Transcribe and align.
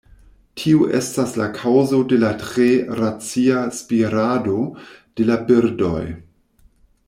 Tio 0.59 0.85
estas 0.99 1.35
la 1.41 1.49
kaŭzo 1.57 1.99
de 2.13 2.19
la 2.23 2.31
tre 2.45 2.67
racia 3.01 3.61
spirado 3.83 4.57
de 5.21 5.29
la 5.33 5.41
birdoj. 5.51 6.03